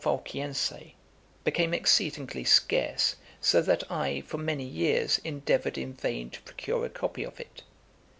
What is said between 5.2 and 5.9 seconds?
endeavoured